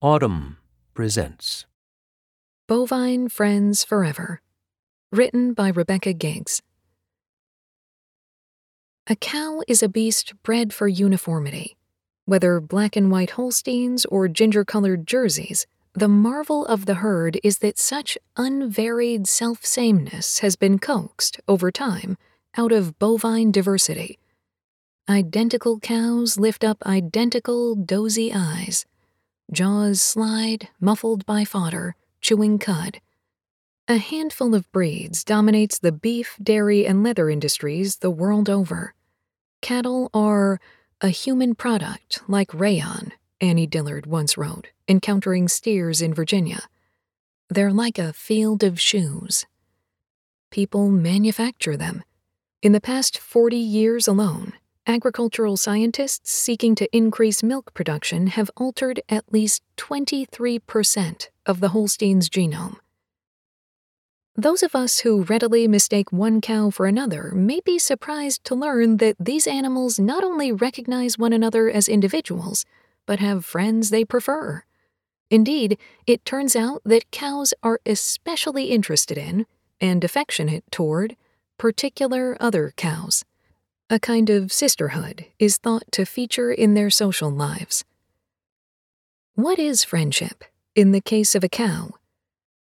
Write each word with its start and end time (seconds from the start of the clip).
Audm 0.00 0.58
presents 0.94 1.66
Bovine 2.68 3.28
Friends 3.28 3.82
Forever. 3.82 4.40
Written 5.10 5.54
by 5.54 5.70
Rebecca 5.70 6.12
Giggs. 6.12 6.62
A 9.08 9.16
cow 9.16 9.60
is 9.66 9.82
a 9.82 9.88
beast 9.88 10.34
bred 10.44 10.72
for 10.72 10.86
uniformity. 10.86 11.76
Whether 12.26 12.60
black 12.60 12.94
and 12.94 13.10
white 13.10 13.30
Holsteins 13.30 14.04
or 14.04 14.28
ginger 14.28 14.64
colored 14.64 15.04
Jerseys, 15.04 15.66
the 15.94 16.06
marvel 16.06 16.64
of 16.66 16.86
the 16.86 17.02
herd 17.02 17.40
is 17.42 17.58
that 17.58 17.76
such 17.76 18.16
unvaried 18.36 19.26
self 19.26 19.66
sameness 19.66 20.38
has 20.38 20.54
been 20.54 20.78
coaxed, 20.78 21.40
over 21.48 21.72
time, 21.72 22.16
out 22.56 22.70
of 22.70 23.00
bovine 23.00 23.50
diversity. 23.50 24.20
Identical 25.08 25.80
cows 25.80 26.38
lift 26.38 26.62
up 26.62 26.86
identical 26.86 27.74
dozy 27.74 28.32
eyes. 28.32 28.86
Jaws 29.50 30.02
slide, 30.02 30.68
muffled 30.78 31.24
by 31.24 31.42
fodder, 31.42 31.96
chewing 32.20 32.58
cud. 32.58 33.00
A 33.88 33.96
handful 33.96 34.54
of 34.54 34.70
breeds 34.72 35.24
dominates 35.24 35.78
the 35.78 35.90
beef, 35.90 36.36
dairy, 36.42 36.86
and 36.86 37.02
leather 37.02 37.30
industries 37.30 37.96
the 37.96 38.10
world 38.10 38.50
over. 38.50 38.94
Cattle 39.62 40.10
are 40.12 40.60
a 41.00 41.08
human 41.08 41.54
product 41.54 42.20
like 42.28 42.52
rayon, 42.52 43.12
Annie 43.40 43.66
Dillard 43.66 44.04
once 44.04 44.36
wrote, 44.36 44.68
encountering 44.86 45.48
steers 45.48 46.02
in 46.02 46.12
Virginia. 46.12 46.68
They're 47.48 47.72
like 47.72 47.98
a 47.98 48.12
field 48.12 48.62
of 48.62 48.78
shoes. 48.78 49.46
People 50.50 50.90
manufacture 50.90 51.76
them. 51.76 52.04
In 52.60 52.72
the 52.72 52.82
past 52.82 53.16
40 53.16 53.56
years 53.56 54.06
alone, 54.06 54.52
agricultural 54.88 55.58
scientists 55.58 56.32
seeking 56.32 56.74
to 56.74 56.96
increase 56.96 57.42
milk 57.42 57.74
production 57.74 58.28
have 58.28 58.50
altered 58.56 59.00
at 59.10 59.30
least 59.30 59.62
23% 59.76 61.28
of 61.44 61.60
the 61.60 61.68
Holstein's 61.68 62.30
genome. 62.30 62.76
Those 64.34 64.62
of 64.62 64.74
us 64.74 65.00
who 65.00 65.24
readily 65.24 65.68
mistake 65.68 66.10
one 66.10 66.40
cow 66.40 66.70
for 66.70 66.86
another 66.86 67.32
may 67.34 67.60
be 67.60 67.78
surprised 67.78 68.44
to 68.44 68.54
learn 68.54 68.96
that 68.96 69.16
these 69.20 69.46
animals 69.46 69.98
not 69.98 70.24
only 70.24 70.52
recognize 70.52 71.18
one 71.18 71.34
another 71.34 71.68
as 71.68 71.88
individuals, 71.88 72.64
but 73.04 73.18
have 73.18 73.44
friends 73.44 73.90
they 73.90 74.04
prefer. 74.04 74.62
Indeed, 75.30 75.76
it 76.06 76.24
turns 76.24 76.56
out 76.56 76.80
that 76.84 77.10
cows 77.10 77.52
are 77.62 77.80
especially 77.84 78.66
interested 78.66 79.18
in 79.18 79.44
and 79.80 80.02
affectionate 80.02 80.64
toward 80.70 81.16
particular 81.58 82.36
other 82.40 82.72
cows. 82.76 83.24
A 83.90 83.98
kind 83.98 84.28
of 84.28 84.52
sisterhood 84.52 85.24
is 85.38 85.56
thought 85.56 85.90
to 85.92 86.04
feature 86.04 86.52
in 86.52 86.74
their 86.74 86.90
social 86.90 87.30
lives. 87.30 87.86
What 89.34 89.58
is 89.58 89.82
friendship 89.82 90.44
in 90.74 90.92
the 90.92 91.00
case 91.00 91.34
of 91.34 91.42
a 91.42 91.48
cow? 91.48 91.92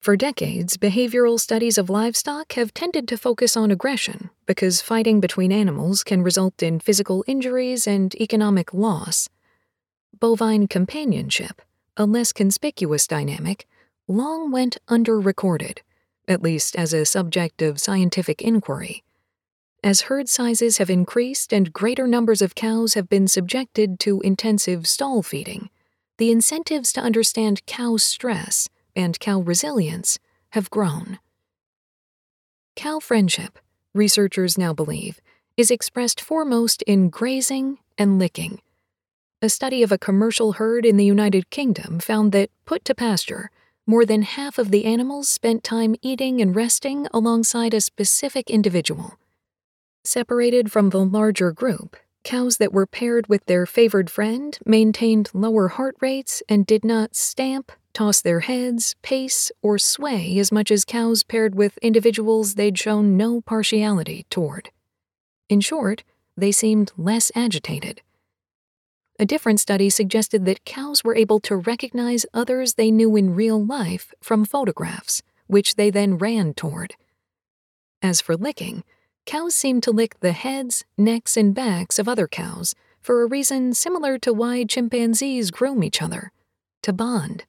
For 0.00 0.16
decades, 0.16 0.76
behavioral 0.76 1.38
studies 1.38 1.78
of 1.78 1.88
livestock 1.88 2.54
have 2.54 2.74
tended 2.74 3.06
to 3.06 3.16
focus 3.16 3.56
on 3.56 3.70
aggression 3.70 4.30
because 4.46 4.82
fighting 4.82 5.20
between 5.20 5.52
animals 5.52 6.02
can 6.02 6.24
result 6.24 6.60
in 6.60 6.80
physical 6.80 7.22
injuries 7.28 7.86
and 7.86 8.12
economic 8.16 8.74
loss. 8.74 9.28
Bovine 10.18 10.66
companionship, 10.66 11.62
a 11.96 12.04
less 12.04 12.32
conspicuous 12.32 13.06
dynamic, 13.06 13.68
long 14.08 14.50
went 14.50 14.76
under 14.88 15.20
recorded, 15.20 15.82
at 16.26 16.42
least 16.42 16.74
as 16.74 16.92
a 16.92 17.04
subject 17.04 17.62
of 17.62 17.78
scientific 17.78 18.42
inquiry. 18.42 19.04
As 19.84 20.02
herd 20.02 20.28
sizes 20.28 20.78
have 20.78 20.90
increased 20.90 21.52
and 21.52 21.72
greater 21.72 22.06
numbers 22.06 22.40
of 22.40 22.54
cows 22.54 22.94
have 22.94 23.08
been 23.08 23.26
subjected 23.26 23.98
to 24.00 24.20
intensive 24.20 24.86
stall 24.86 25.24
feeding, 25.24 25.70
the 26.18 26.30
incentives 26.30 26.92
to 26.92 27.00
understand 27.00 27.66
cow 27.66 27.96
stress 27.96 28.68
and 28.94 29.18
cow 29.18 29.40
resilience 29.40 30.20
have 30.50 30.70
grown. 30.70 31.18
Cow 32.76 33.00
friendship, 33.00 33.58
researchers 33.92 34.56
now 34.56 34.72
believe, 34.72 35.20
is 35.56 35.72
expressed 35.72 36.20
foremost 36.20 36.82
in 36.82 37.10
grazing 37.10 37.78
and 37.98 38.20
licking. 38.20 38.60
A 39.42 39.48
study 39.48 39.82
of 39.82 39.90
a 39.90 39.98
commercial 39.98 40.52
herd 40.52 40.86
in 40.86 40.96
the 40.96 41.04
United 41.04 41.50
Kingdom 41.50 41.98
found 41.98 42.30
that, 42.30 42.50
put 42.64 42.84
to 42.84 42.94
pasture, 42.94 43.50
more 43.84 44.06
than 44.06 44.22
half 44.22 44.58
of 44.58 44.70
the 44.70 44.84
animals 44.84 45.28
spent 45.28 45.64
time 45.64 45.96
eating 46.02 46.40
and 46.40 46.54
resting 46.54 47.08
alongside 47.12 47.74
a 47.74 47.80
specific 47.80 48.48
individual. 48.48 49.18
Separated 50.04 50.72
from 50.72 50.90
the 50.90 51.04
larger 51.04 51.52
group, 51.52 51.96
cows 52.24 52.56
that 52.56 52.72
were 52.72 52.86
paired 52.86 53.28
with 53.28 53.46
their 53.46 53.66
favored 53.66 54.10
friend 54.10 54.58
maintained 54.66 55.30
lower 55.32 55.68
heart 55.68 55.94
rates 56.00 56.42
and 56.48 56.66
did 56.66 56.84
not 56.84 57.14
stamp, 57.14 57.70
toss 57.92 58.20
their 58.20 58.40
heads, 58.40 58.96
pace, 59.02 59.52
or 59.62 59.78
sway 59.78 60.36
as 60.38 60.50
much 60.50 60.72
as 60.72 60.84
cows 60.84 61.22
paired 61.22 61.54
with 61.54 61.78
individuals 61.78 62.56
they'd 62.56 62.78
shown 62.78 63.16
no 63.16 63.40
partiality 63.42 64.26
toward. 64.28 64.70
In 65.48 65.60
short, 65.60 66.02
they 66.36 66.50
seemed 66.50 66.90
less 66.96 67.30
agitated. 67.36 68.02
A 69.20 69.24
different 69.24 69.60
study 69.60 69.88
suggested 69.88 70.46
that 70.46 70.64
cows 70.64 71.04
were 71.04 71.14
able 71.14 71.38
to 71.40 71.54
recognize 71.54 72.26
others 72.34 72.74
they 72.74 72.90
knew 72.90 73.14
in 73.14 73.36
real 73.36 73.64
life 73.64 74.12
from 74.20 74.44
photographs, 74.44 75.22
which 75.46 75.76
they 75.76 75.90
then 75.90 76.18
ran 76.18 76.54
toward. 76.54 76.96
As 78.02 78.20
for 78.20 78.36
licking, 78.36 78.82
cows 79.26 79.54
seem 79.54 79.80
to 79.80 79.90
lick 79.90 80.20
the 80.20 80.32
heads, 80.32 80.84
necks, 80.96 81.36
and 81.36 81.54
backs 81.54 81.98
of 81.98 82.08
other 82.08 82.26
cows 82.26 82.74
for 83.00 83.22
a 83.22 83.26
reason 83.26 83.74
similar 83.74 84.18
to 84.18 84.32
why 84.32 84.64
chimpanzees 84.64 85.50
groom 85.50 85.82
each 85.82 86.00
other 86.00 86.32
to 86.82 86.92
bond. 86.92 87.44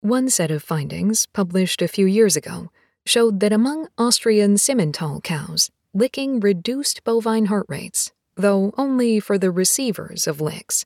One 0.00 0.30
set 0.30 0.50
of 0.50 0.62
findings, 0.62 1.26
published 1.26 1.82
a 1.82 1.88
few 1.88 2.06
years 2.06 2.36
ago, 2.36 2.70
showed 3.04 3.40
that 3.40 3.52
among 3.52 3.88
Austrian 3.98 4.54
Simmental 4.54 5.22
cows, 5.22 5.70
licking 5.92 6.40
reduced 6.40 7.02
bovine 7.04 7.46
heart 7.46 7.66
rates, 7.68 8.12
though 8.36 8.72
only 8.76 9.18
for 9.18 9.38
the 9.38 9.50
receivers 9.50 10.26
of 10.26 10.40
licks. 10.40 10.84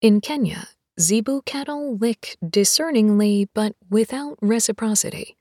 In 0.00 0.20
Kenya, 0.20 0.68
zebu 0.98 1.42
cattle 1.42 1.96
lick 1.98 2.36
discerningly 2.46 3.48
but 3.52 3.74
without 3.90 4.38
reciprocity. 4.40 5.36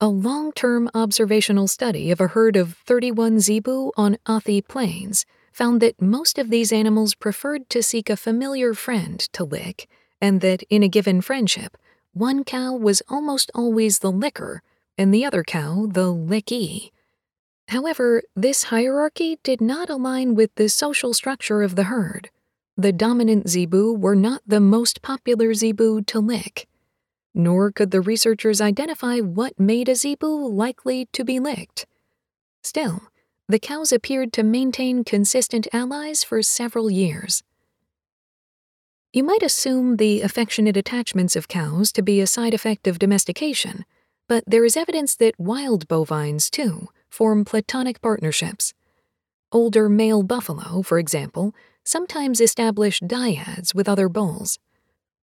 A 0.00 0.08
long 0.08 0.52
term 0.52 0.90
observational 0.92 1.68
study 1.68 2.10
of 2.10 2.20
a 2.20 2.28
herd 2.28 2.56
of 2.56 2.76
31 2.84 3.38
zebu 3.38 3.92
on 3.96 4.18
Athi 4.26 4.60
Plains 4.60 5.24
found 5.52 5.80
that 5.80 6.02
most 6.02 6.36
of 6.36 6.50
these 6.50 6.72
animals 6.72 7.14
preferred 7.14 7.70
to 7.70 7.82
seek 7.82 8.10
a 8.10 8.16
familiar 8.16 8.74
friend 8.74 9.20
to 9.32 9.44
lick, 9.44 9.88
and 10.20 10.40
that 10.40 10.64
in 10.68 10.82
a 10.82 10.88
given 10.88 11.20
friendship, 11.20 11.78
one 12.12 12.42
cow 12.42 12.74
was 12.74 13.02
almost 13.08 13.52
always 13.54 14.00
the 14.00 14.10
licker 14.10 14.62
and 14.98 15.14
the 15.14 15.24
other 15.24 15.44
cow 15.44 15.86
the 15.88 16.10
lickee. 16.10 16.92
However, 17.68 18.22
this 18.34 18.64
hierarchy 18.64 19.38
did 19.44 19.60
not 19.60 19.88
align 19.88 20.34
with 20.34 20.54
the 20.56 20.68
social 20.68 21.14
structure 21.14 21.62
of 21.62 21.76
the 21.76 21.84
herd. 21.84 22.30
The 22.76 22.92
dominant 22.92 23.48
zebu 23.48 23.92
were 23.92 24.16
not 24.16 24.42
the 24.44 24.60
most 24.60 25.02
popular 25.02 25.54
zebu 25.54 26.02
to 26.02 26.18
lick, 26.18 26.66
nor 27.34 27.72
could 27.72 27.90
the 27.90 28.00
researchers 28.00 28.60
identify 28.60 29.18
what 29.18 29.58
made 29.58 29.88
a 29.88 29.94
zebu 29.94 30.26
likely 30.26 31.06
to 31.12 31.24
be 31.24 31.40
licked. 31.40 31.86
Still, 32.62 33.02
the 33.48 33.58
cows 33.58 33.92
appeared 33.92 34.32
to 34.32 34.42
maintain 34.42 35.04
consistent 35.04 35.66
allies 35.72 36.24
for 36.24 36.42
several 36.42 36.90
years. 36.90 37.42
You 39.12 39.22
might 39.22 39.42
assume 39.42 39.96
the 39.96 40.22
affectionate 40.22 40.76
attachments 40.76 41.36
of 41.36 41.46
cows 41.46 41.92
to 41.92 42.02
be 42.02 42.20
a 42.20 42.26
side 42.26 42.54
effect 42.54 42.86
of 42.86 42.98
domestication, 42.98 43.84
but 44.28 44.44
there 44.46 44.64
is 44.64 44.76
evidence 44.76 45.14
that 45.16 45.38
wild 45.38 45.86
bovines, 45.86 46.48
too, 46.48 46.88
form 47.10 47.44
platonic 47.44 48.00
partnerships. 48.00 48.72
Older 49.52 49.88
male 49.88 50.22
buffalo, 50.22 50.82
for 50.82 50.98
example, 50.98 51.54
sometimes 51.84 52.40
establish 52.40 52.98
dyads 53.00 53.74
with 53.74 53.88
other 53.88 54.08
bulls. 54.08 54.58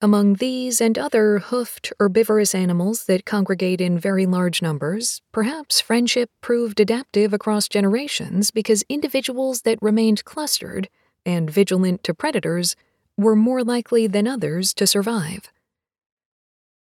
Among 0.01 0.35
these 0.35 0.79
and 0.79 0.97
other 0.97 1.39
hoofed 1.39 1.91
herbivorous 1.99 2.55
animals 2.55 3.03
that 3.07 3.25
congregate 3.25 3.81
in 3.81 3.99
very 3.99 4.25
large 4.25 4.61
numbers, 4.61 5.21
perhaps 5.33 5.81
friendship 5.81 6.29
proved 6.39 6.79
adaptive 6.79 7.33
across 7.33 7.67
generations 7.67 8.49
because 8.49 8.85
individuals 8.87 9.63
that 9.63 9.77
remained 9.81 10.23
clustered 10.23 10.87
and 11.25 11.51
vigilant 11.51 12.01
to 12.05 12.13
predators 12.13 12.77
were 13.17 13.35
more 13.35 13.61
likely 13.61 14.07
than 14.07 14.25
others 14.25 14.73
to 14.75 14.87
survive. 14.87 15.51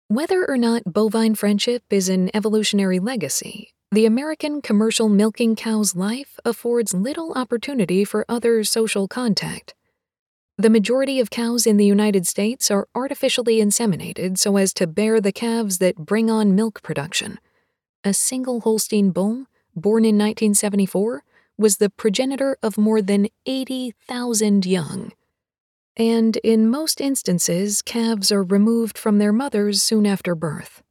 Whether 0.06 0.48
or 0.48 0.56
not 0.56 0.84
bovine 0.86 1.34
friendship 1.34 1.82
is 1.90 2.08
an 2.08 2.30
evolutionary 2.34 3.00
legacy, 3.00 3.74
the 3.90 4.06
American 4.06 4.62
commercial 4.62 5.08
milking 5.08 5.56
cow's 5.56 5.96
life 5.96 6.38
affords 6.44 6.94
little 6.94 7.32
opportunity 7.32 8.04
for 8.04 8.24
other 8.28 8.62
social 8.62 9.08
contact. 9.08 9.74
The 10.60 10.70
majority 10.70 11.20
of 11.20 11.30
cows 11.30 11.68
in 11.68 11.76
the 11.76 11.86
United 11.86 12.26
States 12.26 12.68
are 12.68 12.88
artificially 12.92 13.58
inseminated 13.58 14.38
so 14.38 14.56
as 14.56 14.74
to 14.74 14.88
bear 14.88 15.20
the 15.20 15.30
calves 15.30 15.78
that 15.78 15.94
bring 15.94 16.32
on 16.32 16.56
milk 16.56 16.82
production. 16.82 17.38
A 18.02 18.12
single 18.12 18.62
Holstein 18.62 19.12
bull, 19.12 19.46
born 19.76 20.04
in 20.04 20.18
1974, 20.18 21.22
was 21.56 21.76
the 21.76 21.90
progenitor 21.90 22.56
of 22.60 22.76
more 22.76 23.00
than 23.00 23.28
80,000 23.46 24.66
young. 24.66 25.12
and 25.96 26.36
in 26.38 26.68
most 26.68 27.00
instances, 27.00 27.82
calves 27.82 28.32
are 28.32 28.42
removed 28.44 28.98
from 28.98 29.18
their 29.18 29.32
mothers 29.32 29.82
soon 29.82 30.06
after 30.06 30.34
birth. 30.34 30.82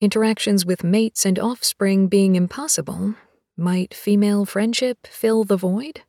Interactions 0.00 0.64
with 0.64 0.84
mates 0.84 1.24
and 1.26 1.38
offspring 1.38 2.08
being 2.08 2.36
impossible, 2.36 3.14
might 3.56 3.92
female 3.92 4.44
friendship 4.44 5.06
fill 5.06 5.42
the 5.42 5.56
void? 5.56 6.02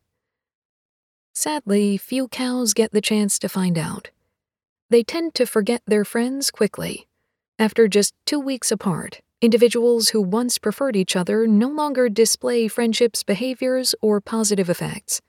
Sadly, 1.32 1.96
few 1.96 2.28
cows 2.28 2.74
get 2.74 2.92
the 2.92 3.00
chance 3.00 3.38
to 3.38 3.48
find 3.48 3.78
out. 3.78 4.10
They 4.90 5.02
tend 5.02 5.34
to 5.34 5.46
forget 5.46 5.82
their 5.86 6.04
friends 6.04 6.50
quickly. 6.50 7.06
After 7.58 7.86
just 7.86 8.14
two 8.26 8.40
weeks 8.40 8.72
apart, 8.72 9.20
individuals 9.40 10.08
who 10.08 10.20
once 10.20 10.58
preferred 10.58 10.96
each 10.96 11.14
other 11.14 11.46
no 11.46 11.68
longer 11.68 12.08
display 12.08 12.68
friendship's 12.68 13.22
behaviors 13.22 13.94
or 14.02 14.20
positive 14.20 14.68
effects. 14.68 15.20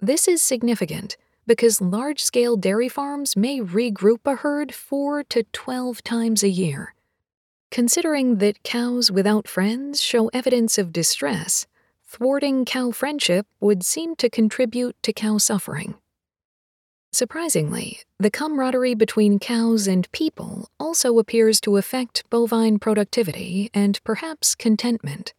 This 0.00 0.28
is 0.28 0.40
significant 0.40 1.16
because 1.46 1.80
large 1.80 2.22
scale 2.22 2.56
dairy 2.56 2.88
farms 2.88 3.36
may 3.36 3.58
regroup 3.58 4.20
a 4.26 4.36
herd 4.36 4.72
4 4.72 5.24
to 5.24 5.42
12 5.52 6.04
times 6.04 6.42
a 6.42 6.48
year. 6.48 6.94
Considering 7.70 8.36
that 8.36 8.62
cows 8.62 9.10
without 9.10 9.48
friends 9.48 10.00
show 10.00 10.28
evidence 10.28 10.78
of 10.78 10.92
distress, 10.92 11.66
thwarting 12.08 12.64
cow 12.64 12.90
friendship 12.90 13.46
would 13.60 13.84
seem 13.84 14.16
to 14.16 14.30
contribute 14.30 14.96
to 15.02 15.12
cow 15.12 15.36
suffering. 15.38 15.94
Surprisingly, 17.12 18.00
the 18.18 18.30
camaraderie 18.30 18.94
between 18.94 19.38
cows 19.38 19.86
and 19.86 20.10
people 20.12 20.68
also 20.80 21.18
appears 21.18 21.60
to 21.60 21.76
affect 21.76 22.24
bovine 22.30 22.78
productivity 22.78 23.70
and 23.72 24.02
perhaps 24.04 24.54
contentment. 24.54 25.34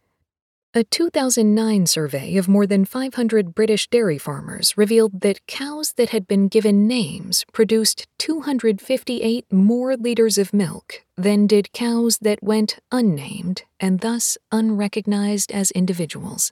A 0.75 0.83
2009 0.83 1.87
survey 1.87 2.37
of 2.37 2.47
more 2.47 2.67
than 2.67 2.85
500 2.85 3.55
British 3.55 3.87
dairy 3.89 4.19
farmers 4.19 4.77
revealed 4.77 5.21
that 5.21 5.45
cows 5.47 5.93
that 5.93 6.09
had 6.09 6.27
been 6.27 6.47
given 6.47 6.87
names 6.87 7.43
produced 7.51 8.07
258 8.19 9.51
more 9.51 9.97
liters 9.97 10.37
of 10.37 10.53
milk 10.53 11.03
than 11.17 11.47
did 11.47 11.73
cows 11.73 12.19
that 12.19 12.43
went 12.43 12.77
unnamed 12.91 13.63
and 13.79 14.01
thus 14.01 14.37
unrecognized 14.51 15.51
as 15.51 15.71
individuals. 15.71 16.51